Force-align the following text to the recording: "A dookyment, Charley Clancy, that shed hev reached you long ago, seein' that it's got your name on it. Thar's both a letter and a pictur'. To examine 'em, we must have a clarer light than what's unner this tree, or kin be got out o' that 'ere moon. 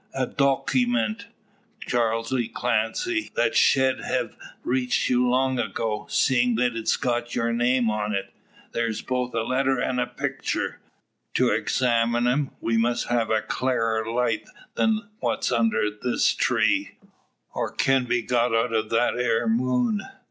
"A 0.15 0.25
dookyment, 0.25 1.25
Charley 1.79 2.47
Clancy, 2.47 3.29
that 3.35 3.55
shed 3.55 3.99
hev 4.01 4.35
reached 4.63 5.09
you 5.11 5.29
long 5.29 5.59
ago, 5.59 6.07
seein' 6.09 6.55
that 6.55 6.75
it's 6.75 6.97
got 6.97 7.35
your 7.35 7.53
name 7.53 7.87
on 7.91 8.11
it. 8.15 8.33
Thar's 8.73 9.03
both 9.03 9.35
a 9.35 9.43
letter 9.43 9.77
and 9.77 9.99
a 9.99 10.07
pictur'. 10.07 10.79
To 11.35 11.49
examine 11.49 12.25
'em, 12.25 12.49
we 12.61 12.77
must 12.77 13.09
have 13.09 13.29
a 13.29 13.43
clarer 13.43 14.11
light 14.11 14.49
than 14.73 15.07
what's 15.19 15.51
unner 15.51 15.91
this 16.01 16.33
tree, 16.33 16.97
or 17.53 17.71
kin 17.71 18.05
be 18.05 18.23
got 18.23 18.55
out 18.55 18.73
o' 18.73 18.81
that 18.81 19.15
'ere 19.19 19.47
moon. 19.47 20.01